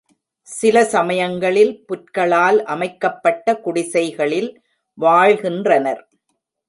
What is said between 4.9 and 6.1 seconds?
வாழ்கின்றனர்.